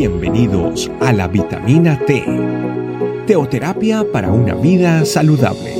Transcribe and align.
Bienvenidos 0.00 0.90
a 1.02 1.12
la 1.12 1.28
vitamina 1.28 1.98
T, 2.06 2.24
teoterapia 3.26 4.02
para 4.10 4.32
una 4.32 4.54
vida 4.54 5.04
saludable. 5.04 5.74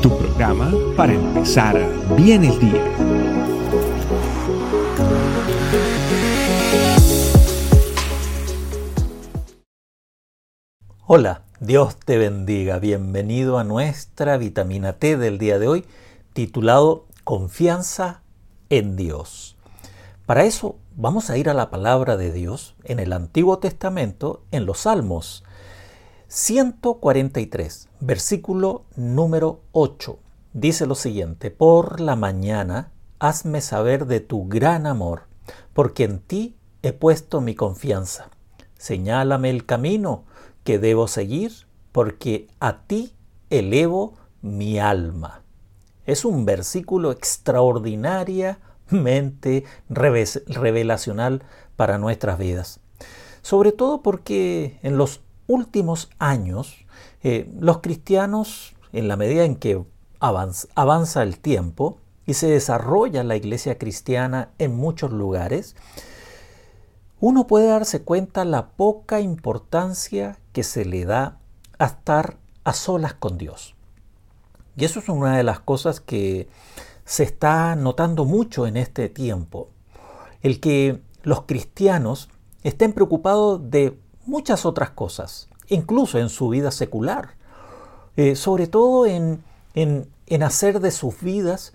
Tu 0.00 0.08
programa 0.16 0.72
para 0.96 1.12
empezar 1.12 1.76
bien 2.16 2.44
el 2.44 2.58
día. 2.58 2.82
Hola, 11.06 11.42
Dios 11.60 11.98
te 11.98 12.16
bendiga. 12.16 12.78
Bienvenido 12.78 13.58
a 13.58 13.64
nuestra 13.64 14.38
vitamina 14.38 14.94
T 14.94 15.18
del 15.18 15.36
día 15.36 15.58
de 15.58 15.68
hoy, 15.68 15.84
titulado 16.32 17.04
Confianza 17.22 18.22
en 18.70 18.96
Dios. 18.96 19.58
Para 20.26 20.44
eso 20.44 20.76
vamos 20.94 21.30
a 21.30 21.36
ir 21.36 21.48
a 21.48 21.54
la 21.54 21.68
palabra 21.68 22.16
de 22.16 22.32
Dios 22.32 22.76
en 22.84 23.00
el 23.00 23.12
Antiguo 23.12 23.58
Testamento, 23.58 24.44
en 24.52 24.66
los 24.66 24.80
Salmos. 24.80 25.42
143, 26.28 27.88
versículo 27.98 28.84
número 28.94 29.60
8. 29.72 30.18
Dice 30.52 30.86
lo 30.86 30.94
siguiente, 30.94 31.50
por 31.50 32.00
la 32.00 32.14
mañana 32.14 32.92
hazme 33.18 33.60
saber 33.60 34.06
de 34.06 34.20
tu 34.20 34.46
gran 34.46 34.86
amor, 34.86 35.24
porque 35.72 36.04
en 36.04 36.20
ti 36.20 36.56
he 36.82 36.92
puesto 36.92 37.40
mi 37.40 37.56
confianza. 37.56 38.30
Señálame 38.78 39.50
el 39.50 39.66
camino 39.66 40.24
que 40.62 40.78
debo 40.78 41.08
seguir, 41.08 41.52
porque 41.90 42.46
a 42.60 42.82
ti 42.86 43.12
elevo 43.50 44.14
mi 44.40 44.78
alma. 44.78 45.42
Es 46.06 46.24
un 46.24 46.44
versículo 46.44 47.10
extraordinariamente 48.86 49.64
revelacional 49.88 51.42
para 51.76 51.98
nuestras 51.98 52.38
vidas. 52.38 52.80
Sobre 53.42 53.72
todo 53.72 54.02
porque 54.02 54.78
en 54.82 54.96
los 54.96 55.20
últimos 55.46 56.10
años 56.18 56.84
eh, 57.22 57.50
los 57.58 57.78
cristianos, 57.78 58.74
en 58.92 59.08
la 59.08 59.16
medida 59.16 59.44
en 59.44 59.56
que 59.56 59.82
avanza, 60.20 60.68
avanza 60.74 61.22
el 61.22 61.38
tiempo 61.38 61.98
y 62.26 62.34
se 62.34 62.46
desarrolla 62.46 63.24
la 63.24 63.36
iglesia 63.36 63.78
cristiana 63.78 64.50
en 64.58 64.76
muchos 64.76 65.10
lugares, 65.10 65.74
uno 67.20 67.46
puede 67.46 67.66
darse 67.66 68.02
cuenta 68.02 68.44
la 68.44 68.68
poca 68.70 69.20
importancia 69.20 70.38
que 70.52 70.62
se 70.62 70.84
le 70.84 71.04
da 71.04 71.38
a 71.78 71.86
estar 71.86 72.36
a 72.64 72.72
solas 72.72 73.14
con 73.14 73.38
Dios. 73.38 73.74
Y 74.76 74.84
eso 74.84 75.00
es 75.00 75.08
una 75.08 75.36
de 75.36 75.42
las 75.42 75.60
cosas 75.60 76.00
que 76.00 76.48
se 77.04 77.22
está 77.22 77.74
notando 77.76 78.24
mucho 78.24 78.66
en 78.66 78.76
este 78.76 79.08
tiempo. 79.08 79.70
El 80.40 80.60
que 80.60 81.00
los 81.22 81.42
cristianos 81.42 82.28
estén 82.62 82.92
preocupados 82.92 83.70
de 83.70 83.98
muchas 84.26 84.64
otras 84.66 84.90
cosas, 84.90 85.48
incluso 85.68 86.18
en 86.18 86.28
su 86.28 86.48
vida 86.48 86.70
secular, 86.70 87.34
eh, 88.16 88.36
sobre 88.36 88.66
todo 88.66 89.06
en, 89.06 89.42
en, 89.74 90.08
en 90.26 90.42
hacer 90.42 90.80
de 90.80 90.90
sus 90.90 91.20
vidas 91.20 91.72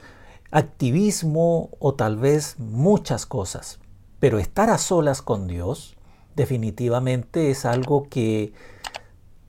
activismo 0.52 1.72
o 1.80 1.94
tal 1.94 2.18
vez 2.18 2.58
muchas 2.58 3.26
cosas. 3.26 3.80
Pero 4.20 4.40
estar 4.40 4.70
a 4.70 4.78
solas 4.78 5.22
con 5.22 5.48
Dios 5.48 5.98
definitivamente 6.36 7.52
es 7.52 7.66
algo 7.66 8.08
que 8.10 8.54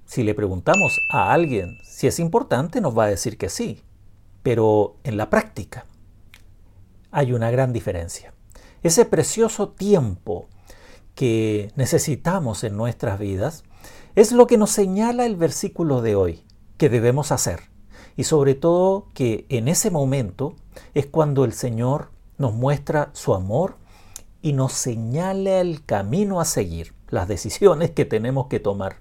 si 0.06 0.23
le 0.23 0.34
preguntamos 0.34 0.99
a 1.12 1.33
alguien 1.33 1.79
si 1.99 2.06
es 2.06 2.19
importante, 2.21 2.81
nos 2.81 2.97
va 2.97 3.05
a 3.05 3.09
decir 3.09 3.37
que 3.37 3.49
sí, 3.49 3.83
pero 4.42 4.97
en 5.05 5.17
la 5.17 5.31
práctica 5.31 5.86
hay 7.11 7.33
una 7.33 7.50
gran 7.50 7.72
diferencia. 7.72 8.34
Ese 8.83 9.05
precioso 9.05 9.70
tiempo 9.70 10.48
que 11.14 11.72
necesitamos 11.75 12.62
en 12.64 12.77
nuestras 12.77 13.19
vidas 13.19 13.64
es 14.14 14.33
lo 14.33 14.47
que 14.47 14.59
nos 14.59 14.70
señala 14.70 15.27
el 15.27 15.36
versículo 15.36 16.00
de 16.00 16.15
hoy, 16.15 16.44
que 16.76 16.88
debemos 16.88 17.32
hacer. 17.32 17.60
Y 18.16 18.25
sobre 18.25 18.54
todo 18.54 19.09
que 19.15 19.47
en 19.49 19.69
ese 19.69 19.91
momento 19.91 20.55
es 20.94 21.06
cuando 21.06 21.44
el 21.44 21.53
Señor 21.53 22.10
nos 22.37 22.55
muestra 22.55 23.10
su 23.12 23.34
amor 23.34 23.76
y 24.43 24.53
nos 24.53 24.72
señala 24.72 25.60
el 25.60 25.84
camino 25.84 26.41
a 26.41 26.44
seguir, 26.44 26.94
las 27.09 27.28
decisiones 27.28 27.91
que 27.91 28.05
tenemos 28.05 28.47
que 28.47 28.60
tomar. 28.60 28.97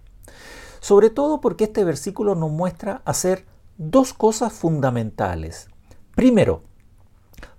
Sobre 0.79 1.09
todo 1.09 1.41
porque 1.41 1.65
este 1.65 1.83
versículo 1.83 2.35
nos 2.35 2.51
muestra 2.51 3.01
hacer 3.05 3.45
dos 3.77 4.13
cosas 4.13 4.53
fundamentales. 4.53 5.69
Primero, 6.15 6.63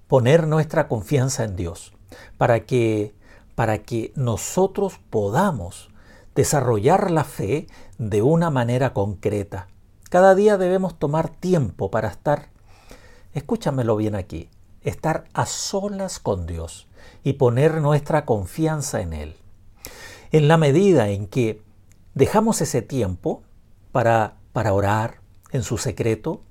poner 0.07 0.47
nuestra 0.47 0.89
confianza 0.89 1.45
en 1.45 1.57
Dios 1.57 1.93
para 2.37 2.67
que 2.67 3.15
para 3.59 3.79
que 3.79 4.13
nosotros 4.15 5.01
podamos 5.11 5.91
desarrollar 6.37 7.11
la 7.11 7.25
fe 7.25 7.67
de 7.99 8.23
una 8.23 8.51
manera 8.51 8.95
concreta. 8.95 9.67
Cada 10.11 10.37
día 10.37 10.57
debemos 10.57 10.97
tomar 10.97 11.29
tiempo 11.29 11.91
para 11.91 12.07
estar, 12.07 12.51
escúchamelo 13.33 13.97
bien 13.97 14.15
aquí, 14.15 14.49
estar 14.83 15.25
a 15.33 15.45
solas 15.45 16.21
con 16.21 16.47
Dios 16.47 16.87
y 17.25 17.33
poner 17.33 17.81
nuestra 17.81 18.25
confianza 18.25 19.01
en 19.01 19.13
Él. 19.13 19.37
En 20.31 20.47
la 20.47 20.57
medida 20.57 21.09
en 21.09 21.27
que 21.27 21.61
dejamos 22.15 22.61
ese 22.61 22.81
tiempo 22.81 23.43
para, 23.91 24.37
para 24.53 24.73
orar 24.73 25.18
en 25.53 25.63
su 25.63 25.79
secreto, 25.79 26.43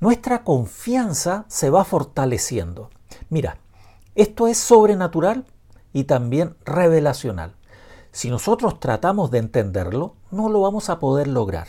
nuestra 0.00 0.44
confianza 0.44 1.44
se 1.48 1.70
va 1.70 1.84
fortaleciendo. 1.84 2.90
Mira, 3.30 3.58
esto 4.14 4.46
es 4.46 4.58
sobrenatural 4.58 5.46
y 5.92 6.04
también 6.04 6.56
revelacional. 6.64 7.54
Si 8.12 8.30
nosotros 8.30 8.78
tratamos 8.80 9.30
de 9.30 9.38
entenderlo, 9.38 10.14
no 10.30 10.48
lo 10.48 10.60
vamos 10.60 10.88
a 10.88 10.98
poder 10.98 11.26
lograr, 11.26 11.68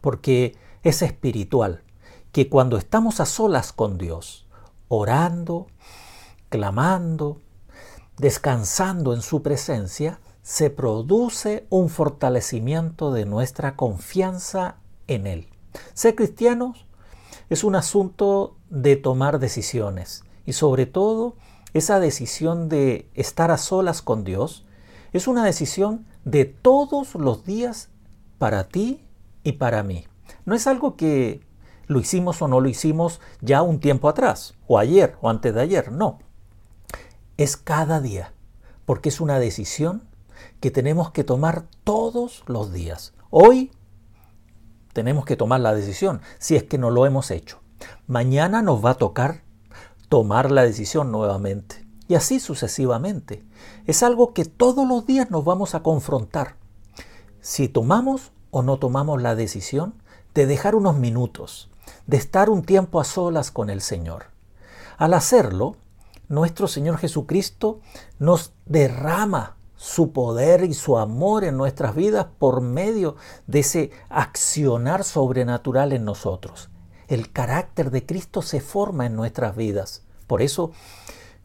porque 0.00 0.56
es 0.82 1.02
espiritual, 1.02 1.82
que 2.32 2.48
cuando 2.48 2.76
estamos 2.76 3.18
a 3.20 3.26
solas 3.26 3.72
con 3.72 3.98
Dios, 3.98 4.46
orando, 4.88 5.66
clamando, 6.48 7.40
descansando 8.18 9.14
en 9.14 9.22
su 9.22 9.42
presencia, 9.42 10.20
se 10.42 10.70
produce 10.70 11.66
un 11.70 11.88
fortalecimiento 11.88 13.12
de 13.12 13.24
nuestra 13.24 13.76
confianza 13.76 14.76
en 15.06 15.26
Él. 15.26 15.49
Ser 15.94 16.14
cristianos 16.14 16.86
es 17.48 17.64
un 17.64 17.74
asunto 17.74 18.56
de 18.70 18.96
tomar 18.96 19.38
decisiones 19.38 20.24
y 20.46 20.52
sobre 20.52 20.86
todo 20.86 21.36
esa 21.74 22.00
decisión 22.00 22.68
de 22.68 23.08
estar 23.14 23.50
a 23.50 23.58
solas 23.58 24.02
con 24.02 24.24
Dios 24.24 24.66
es 25.12 25.28
una 25.28 25.44
decisión 25.44 26.06
de 26.24 26.44
todos 26.44 27.14
los 27.14 27.44
días 27.44 27.88
para 28.38 28.68
ti 28.68 29.04
y 29.42 29.52
para 29.52 29.82
mí. 29.82 30.06
No 30.44 30.54
es 30.54 30.66
algo 30.66 30.96
que 30.96 31.40
lo 31.86 31.98
hicimos 31.98 32.40
o 32.42 32.48
no 32.48 32.60
lo 32.60 32.68
hicimos 32.68 33.20
ya 33.40 33.62
un 33.62 33.80
tiempo 33.80 34.08
atrás, 34.08 34.54
o 34.68 34.78
ayer, 34.78 35.16
o 35.20 35.28
antes 35.28 35.52
de 35.54 35.60
ayer, 35.60 35.90
no. 35.90 36.20
Es 37.36 37.56
cada 37.56 38.00
día, 38.00 38.32
porque 38.86 39.08
es 39.08 39.20
una 39.20 39.38
decisión 39.38 40.04
que 40.60 40.70
tenemos 40.70 41.10
que 41.10 41.24
tomar 41.24 41.64
todos 41.82 42.44
los 42.46 42.72
días. 42.72 43.12
Hoy 43.30 43.72
tenemos 44.92 45.24
que 45.24 45.36
tomar 45.36 45.60
la 45.60 45.74
decisión, 45.74 46.20
si 46.38 46.56
es 46.56 46.64
que 46.64 46.78
no 46.78 46.90
lo 46.90 47.06
hemos 47.06 47.30
hecho. 47.30 47.60
Mañana 48.06 48.62
nos 48.62 48.84
va 48.84 48.90
a 48.90 48.94
tocar 48.94 49.42
tomar 50.08 50.50
la 50.50 50.62
decisión 50.62 51.12
nuevamente. 51.12 51.86
Y 52.08 52.16
así 52.16 52.40
sucesivamente. 52.40 53.44
Es 53.86 54.02
algo 54.02 54.34
que 54.34 54.44
todos 54.44 54.86
los 54.86 55.06
días 55.06 55.30
nos 55.30 55.44
vamos 55.44 55.76
a 55.76 55.82
confrontar. 55.84 56.56
Si 57.40 57.68
tomamos 57.68 58.32
o 58.50 58.62
no 58.62 58.78
tomamos 58.78 59.22
la 59.22 59.36
decisión 59.36 59.94
de 60.34 60.46
dejar 60.46 60.74
unos 60.74 60.96
minutos, 60.96 61.70
de 62.08 62.16
estar 62.16 62.50
un 62.50 62.64
tiempo 62.64 63.00
a 63.00 63.04
solas 63.04 63.52
con 63.52 63.70
el 63.70 63.80
Señor. 63.80 64.24
Al 64.98 65.14
hacerlo, 65.14 65.76
nuestro 66.28 66.66
Señor 66.66 66.98
Jesucristo 66.98 67.80
nos 68.18 68.52
derrama 68.66 69.56
su 69.80 70.12
poder 70.12 70.64
y 70.64 70.74
su 70.74 70.98
amor 70.98 71.42
en 71.42 71.56
nuestras 71.56 71.94
vidas 71.94 72.26
por 72.38 72.60
medio 72.60 73.16
de 73.46 73.60
ese 73.60 73.90
accionar 74.10 75.04
sobrenatural 75.04 75.94
en 75.94 76.04
nosotros. 76.04 76.68
El 77.08 77.32
carácter 77.32 77.90
de 77.90 78.04
Cristo 78.04 78.42
se 78.42 78.60
forma 78.60 79.06
en 79.06 79.16
nuestras 79.16 79.56
vidas. 79.56 80.02
Por 80.26 80.42
eso, 80.42 80.72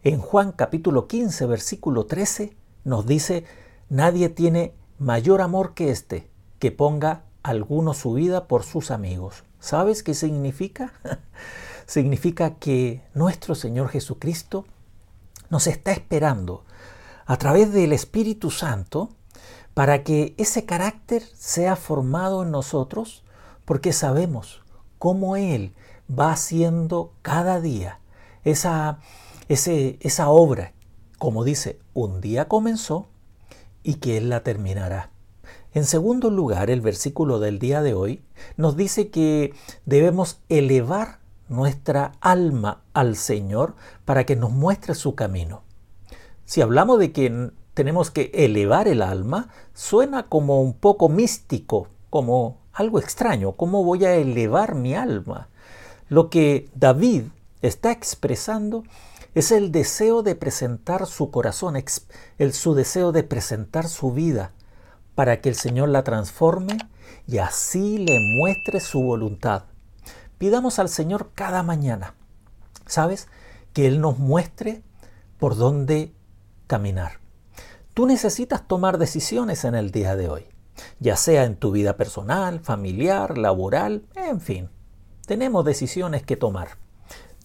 en 0.03 0.19
Juan 0.19 0.51
capítulo 0.51 1.07
15, 1.07 1.45
versículo 1.45 2.07
13, 2.07 2.57
nos 2.83 3.05
dice, 3.05 3.45
nadie 3.87 4.27
tiene 4.27 4.73
mayor 4.99 5.39
amor 5.39 5.73
que 5.73 5.89
este, 5.89 6.29
que 6.59 6.73
ponga 6.73 7.23
alguno 7.41 7.93
su 7.93 8.11
vida 8.11 8.49
por 8.49 8.63
sus 8.63 8.91
amigos. 8.91 9.45
¿Sabes 9.61 10.03
qué 10.03 10.13
significa? 10.13 10.91
significa 11.85 12.55
que 12.55 13.01
nuestro 13.13 13.55
Señor 13.55 13.87
Jesucristo 13.87 14.65
nos 15.49 15.67
está 15.67 15.93
esperando 15.93 16.65
a 17.25 17.37
través 17.37 17.71
del 17.73 17.93
Espíritu 17.93 18.51
Santo 18.51 19.09
para 19.73 20.03
que 20.03 20.35
ese 20.37 20.65
carácter 20.65 21.23
sea 21.35 21.75
formado 21.75 22.43
en 22.43 22.51
nosotros, 22.51 23.23
porque 23.65 23.93
sabemos 23.93 24.61
cómo 24.99 25.35
Él 25.35 25.73
va 26.07 26.31
haciendo 26.31 27.13
cada 27.21 27.59
día 27.59 27.99
esa, 28.43 28.99
esa 29.49 30.29
obra, 30.29 30.73
como 31.17 31.43
dice, 31.43 31.79
un 31.93 32.21
día 32.21 32.47
comenzó 32.47 33.07
y 33.83 33.95
que 33.95 34.17
Él 34.17 34.29
la 34.29 34.43
terminará. 34.43 35.11
En 35.73 35.83
segundo 35.83 36.29
lugar, 36.29 36.69
el 36.69 36.79
versículo 36.79 37.39
del 37.39 37.59
día 37.59 37.81
de 37.81 37.93
hoy 37.93 38.23
nos 38.55 38.77
dice 38.77 39.09
que 39.09 39.53
debemos 39.85 40.39
elevar 40.47 41.19
nuestra 41.49 42.13
alma 42.21 42.83
al 42.93 43.17
Señor 43.17 43.75
para 44.05 44.25
que 44.25 44.37
nos 44.37 44.51
muestre 44.51 44.95
su 44.95 45.15
camino. 45.15 45.63
Si 46.45 46.61
hablamos 46.61 46.99
de 46.99 47.11
que 47.11 47.51
tenemos 47.73 48.11
que 48.11 48.31
elevar 48.33 48.87
el 48.87 49.01
alma, 49.01 49.49
suena 49.73 50.27
como 50.27 50.61
un 50.61 50.73
poco 50.73 51.09
místico, 51.09 51.87
como 52.09 52.61
algo 52.71 52.99
extraño. 52.99 53.53
¿Cómo 53.53 53.83
voy 53.83 54.05
a 54.05 54.15
elevar 54.15 54.75
mi 54.75 54.95
alma? 54.95 55.49
Lo 56.07 56.29
que 56.29 56.69
David 56.75 57.23
está 57.61 57.91
expresando 57.91 58.83
es 59.33 59.51
el 59.51 59.71
deseo 59.71 60.23
de 60.23 60.35
presentar 60.35 61.07
su 61.07 61.31
corazón, 61.31 61.75
el, 62.37 62.53
su 62.53 62.73
deseo 62.75 63.11
de 63.11 63.23
presentar 63.23 63.87
su 63.87 64.11
vida 64.11 64.51
para 65.15 65.41
que 65.41 65.49
el 65.49 65.55
Señor 65.55 65.89
la 65.89 66.03
transforme 66.03 66.77
y 67.27 67.39
así 67.39 67.97
le 67.97 68.17
muestre 68.37 68.79
su 68.79 69.01
voluntad. 69.01 69.63
Pidamos 70.37 70.79
al 70.79 70.89
Señor 70.89 71.31
cada 71.33 71.63
mañana, 71.63 72.13
¿sabes? 72.85 73.27
Que 73.73 73.87
Él 73.87 73.99
nos 73.99 74.19
muestre 74.19 74.83
por 75.39 75.55
dónde 75.55 76.13
caminar. 76.67 77.19
Tú 77.93 78.05
necesitas 78.05 78.67
tomar 78.67 78.97
decisiones 78.97 79.63
en 79.63 79.75
el 79.75 79.91
día 79.91 80.15
de 80.15 80.29
hoy, 80.29 80.45
ya 80.99 81.15
sea 81.15 81.45
en 81.45 81.55
tu 81.55 81.71
vida 81.71 81.95
personal, 81.95 82.59
familiar, 82.59 83.37
laboral, 83.37 84.05
en 84.15 84.41
fin. 84.41 84.69
Tenemos 85.25 85.65
decisiones 85.65 86.23
que 86.23 86.35
tomar, 86.35 86.77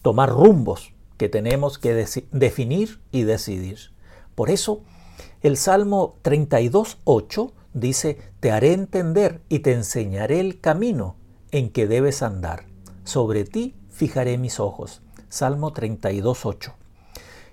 tomar 0.02 0.30
rumbos 0.30 0.92
que 1.16 1.28
tenemos 1.28 1.78
que 1.78 2.06
definir 2.32 3.00
y 3.12 3.22
decidir. 3.22 3.92
Por 4.34 4.50
eso, 4.50 4.82
el 5.42 5.56
Salmo 5.56 6.16
32.8 6.22 7.52
dice, 7.74 8.18
te 8.40 8.50
haré 8.50 8.72
entender 8.72 9.42
y 9.48 9.60
te 9.60 9.72
enseñaré 9.72 10.40
el 10.40 10.60
camino 10.60 11.16
en 11.50 11.70
que 11.70 11.86
debes 11.86 12.22
andar. 12.22 12.64
Sobre 13.04 13.44
ti 13.44 13.74
fijaré 13.90 14.38
mis 14.38 14.60
ojos. 14.60 15.02
Salmo 15.28 15.72
32.8. 15.72 16.72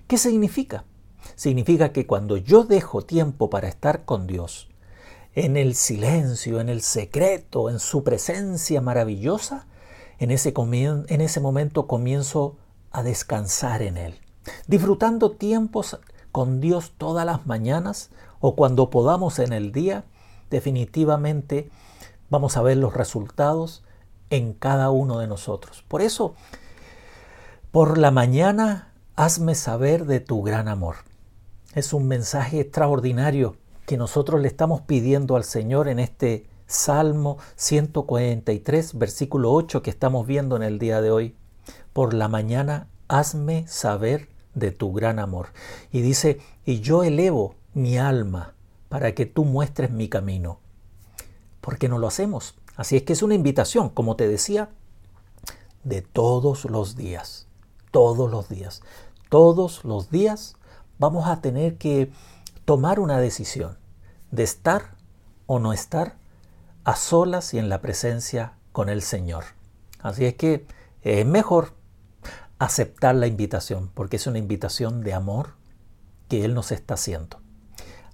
¿Qué 0.06 0.18
significa? 0.18 0.84
Significa 1.34 1.92
que 1.92 2.06
cuando 2.06 2.36
yo 2.36 2.64
dejo 2.64 3.02
tiempo 3.02 3.50
para 3.50 3.68
estar 3.68 4.04
con 4.04 4.26
Dios, 4.26 4.68
en 5.34 5.56
el 5.56 5.74
silencio, 5.74 6.60
en 6.60 6.68
el 6.68 6.82
secreto, 6.82 7.70
en 7.70 7.78
su 7.78 8.02
presencia 8.02 8.80
maravillosa, 8.80 9.66
en 10.18 10.30
ese, 10.30 10.52
en 10.56 11.20
ese 11.20 11.40
momento 11.40 11.86
comienzo 11.86 12.56
a 12.90 13.02
descansar 13.02 13.82
en 13.82 13.96
Él, 13.96 14.20
disfrutando 14.66 15.32
tiempos 15.32 15.98
con 16.32 16.60
Dios 16.60 16.92
todas 16.98 17.24
las 17.24 17.46
mañanas 17.46 18.10
o 18.40 18.56
cuando 18.56 18.90
podamos 18.90 19.38
en 19.38 19.52
el 19.52 19.72
día, 19.72 20.04
definitivamente 20.50 21.70
vamos 22.30 22.56
a 22.56 22.62
ver 22.62 22.76
los 22.76 22.94
resultados 22.94 23.84
en 24.30 24.52
cada 24.52 24.90
uno 24.90 25.18
de 25.18 25.26
nosotros. 25.26 25.84
Por 25.88 26.02
eso, 26.02 26.34
por 27.70 27.98
la 27.98 28.10
mañana, 28.10 28.92
hazme 29.16 29.54
saber 29.54 30.06
de 30.06 30.20
tu 30.20 30.42
gran 30.42 30.68
amor. 30.68 30.96
Es 31.74 31.92
un 31.92 32.08
mensaje 32.08 32.60
extraordinario 32.60 33.56
que 33.84 33.98
nosotros 33.98 34.40
le 34.40 34.48
estamos 34.48 34.80
pidiendo 34.80 35.36
al 35.36 35.44
Señor 35.44 35.88
en 35.88 35.98
este 35.98 36.46
Salmo 36.66 37.36
143, 37.56 38.96
versículo 38.96 39.52
8 39.52 39.82
que 39.82 39.90
estamos 39.90 40.26
viendo 40.26 40.56
en 40.56 40.62
el 40.62 40.78
día 40.78 41.02
de 41.02 41.10
hoy. 41.10 41.36
Por 41.92 42.14
la 42.14 42.28
mañana 42.28 42.88
hazme 43.06 43.66
saber 43.68 44.28
de 44.54 44.70
tu 44.70 44.94
gran 44.94 45.18
amor. 45.18 45.48
Y 45.92 46.00
dice, 46.00 46.40
y 46.64 46.80
yo 46.80 47.02
elevo 47.04 47.54
mi 47.74 47.98
alma 47.98 48.54
para 48.88 49.14
que 49.14 49.26
tú 49.26 49.44
muestres 49.44 49.90
mi 49.90 50.08
camino. 50.08 50.60
¿Por 51.60 51.76
qué 51.76 51.90
no 51.90 51.98
lo 51.98 52.06
hacemos? 52.06 52.54
Así 52.76 52.96
es 52.96 53.02
que 53.02 53.12
es 53.12 53.22
una 53.22 53.34
invitación, 53.34 53.90
como 53.90 54.16
te 54.16 54.26
decía, 54.26 54.70
de 55.84 56.00
todos 56.00 56.64
los 56.64 56.96
días. 56.96 57.46
Todos 57.90 58.30
los 58.30 58.48
días. 58.48 58.80
Todos 59.28 59.84
los 59.84 60.10
días 60.10 60.57
vamos 60.98 61.28
a 61.28 61.40
tener 61.40 61.78
que 61.78 62.10
tomar 62.64 63.00
una 63.00 63.18
decisión 63.18 63.78
de 64.30 64.42
estar 64.42 64.96
o 65.46 65.58
no 65.58 65.72
estar 65.72 66.16
a 66.84 66.96
solas 66.96 67.54
y 67.54 67.58
en 67.58 67.68
la 67.68 67.80
presencia 67.80 68.54
con 68.72 68.88
el 68.88 69.02
Señor. 69.02 69.44
Así 70.00 70.24
es 70.24 70.34
que 70.34 70.66
es 71.02 71.26
mejor 71.26 71.74
aceptar 72.58 73.14
la 73.14 73.26
invitación, 73.26 73.90
porque 73.94 74.16
es 74.16 74.26
una 74.26 74.38
invitación 74.38 75.02
de 75.02 75.14
amor 75.14 75.54
que 76.28 76.44
Él 76.44 76.54
nos 76.54 76.72
está 76.72 76.94
haciendo. 76.94 77.40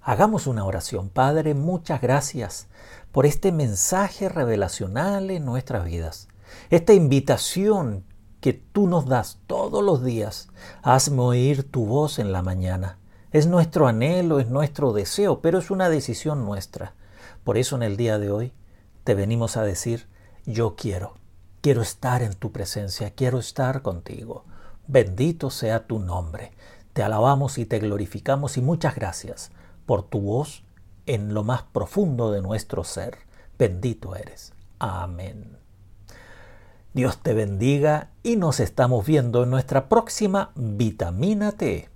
Hagamos 0.02 0.46
una 0.46 0.64
oración. 0.64 1.08
Padre, 1.08 1.54
muchas 1.54 2.00
gracias 2.00 2.68
por 3.10 3.26
este 3.26 3.52
mensaje 3.52 4.28
revelacional 4.28 5.30
en 5.30 5.46
nuestras 5.46 5.84
vidas. 5.84 6.28
Esta 6.68 6.92
invitación 6.92 8.04
que 8.44 8.52
tú 8.52 8.86
nos 8.88 9.06
das 9.06 9.38
todos 9.46 9.82
los 9.82 10.04
días. 10.04 10.50
Hazme 10.82 11.22
oír 11.22 11.62
tu 11.62 11.86
voz 11.86 12.18
en 12.18 12.30
la 12.30 12.42
mañana. 12.42 12.98
Es 13.32 13.46
nuestro 13.46 13.86
anhelo, 13.86 14.38
es 14.38 14.50
nuestro 14.50 14.92
deseo, 14.92 15.40
pero 15.40 15.60
es 15.60 15.70
una 15.70 15.88
decisión 15.88 16.44
nuestra. 16.44 16.92
Por 17.42 17.56
eso 17.56 17.74
en 17.74 17.82
el 17.82 17.96
día 17.96 18.18
de 18.18 18.30
hoy 18.30 18.52
te 19.02 19.14
venimos 19.14 19.56
a 19.56 19.62
decir, 19.62 20.08
yo 20.44 20.76
quiero, 20.76 21.14
quiero 21.62 21.80
estar 21.80 22.20
en 22.20 22.34
tu 22.34 22.52
presencia, 22.52 23.14
quiero 23.14 23.38
estar 23.38 23.80
contigo. 23.80 24.44
Bendito 24.86 25.48
sea 25.48 25.86
tu 25.86 25.98
nombre. 25.98 26.52
Te 26.92 27.02
alabamos 27.02 27.56
y 27.56 27.64
te 27.64 27.78
glorificamos 27.78 28.58
y 28.58 28.60
muchas 28.60 28.94
gracias 28.94 29.52
por 29.86 30.02
tu 30.02 30.20
voz 30.20 30.64
en 31.06 31.32
lo 31.32 31.44
más 31.44 31.62
profundo 31.62 32.30
de 32.30 32.42
nuestro 32.42 32.84
ser. 32.84 33.16
Bendito 33.56 34.14
eres. 34.14 34.52
Amén. 34.78 35.63
Dios 36.94 37.18
te 37.20 37.34
bendiga 37.34 38.10
y 38.22 38.36
nos 38.36 38.60
estamos 38.60 39.04
viendo 39.04 39.42
en 39.42 39.50
nuestra 39.50 39.88
próxima 39.88 40.52
Vitamina 40.54 41.50
T. 41.50 41.88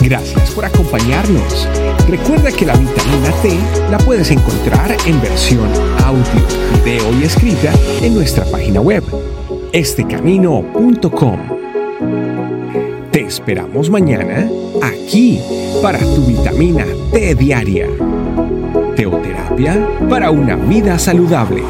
Gracias 0.00 0.50
por 0.50 0.64
acompañarnos. 0.64 1.68
Recuerda 2.08 2.50
que 2.50 2.66
la 2.66 2.74
vitamina 2.76 3.30
T 3.40 3.56
la 3.88 3.98
puedes 3.98 4.32
encontrar 4.32 4.96
en 5.06 5.22
versión 5.22 5.68
audio, 6.04 6.44
video 6.74 7.20
y 7.20 7.22
escrita 7.22 7.72
en 8.02 8.16
nuestra 8.16 8.44
página 8.46 8.80
web, 8.80 9.04
estecamino.com. 9.72 11.38
Te 13.12 13.20
esperamos 13.20 13.90
mañana 13.90 14.50
aquí 14.82 15.40
para 15.80 16.00
tu 16.00 16.26
vitamina 16.26 16.84
T 17.12 17.36
diaria. 17.36 17.86
Teoterapia 18.96 19.88
para 20.10 20.32
una 20.32 20.56
vida 20.56 20.98
saludable. 20.98 21.62